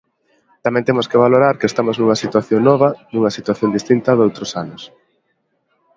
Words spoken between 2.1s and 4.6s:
situación nova, nunha situación distinta doutros